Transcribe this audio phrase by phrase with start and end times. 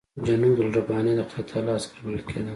[0.27, 2.47] جنودالربانیه د خدای تعالی عسکر بلل کېدل.